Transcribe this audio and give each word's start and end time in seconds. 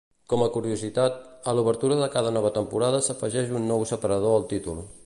Com 0.31 0.43
a 0.43 0.47
curiositat, 0.53 1.19
a 1.51 1.55
l'obertura 1.59 1.99
de 2.01 2.09
cada 2.17 2.33
nova 2.39 2.53
temporada 2.59 3.05
s'afegeix 3.11 3.57
un 3.63 3.71
nou 3.75 3.87
separador 3.93 4.39
al 4.41 4.53
títol. 4.55 4.87